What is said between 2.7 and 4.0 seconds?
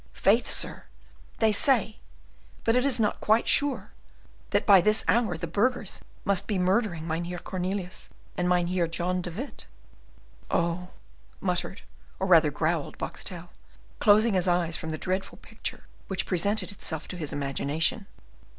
it is not quite sure